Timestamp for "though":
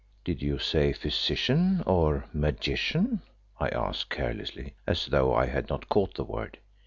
5.05-5.35